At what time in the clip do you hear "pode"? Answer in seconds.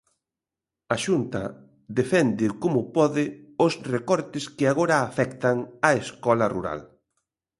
2.97-3.23